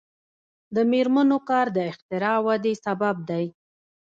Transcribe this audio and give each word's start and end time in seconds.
د 0.75 0.77
میرمنو 0.91 1.37
کار 1.49 1.67
د 1.77 1.79
اختراع 1.91 2.37
ودې 2.45 2.73
سبب 2.85 3.15
دی. 3.29 3.45